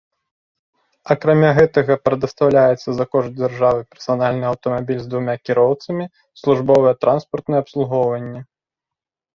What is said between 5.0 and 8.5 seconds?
з двума кіроўцамі, службовае транспартнае абслугоўванне.